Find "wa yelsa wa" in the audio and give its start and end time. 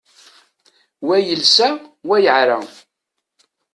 1.05-2.17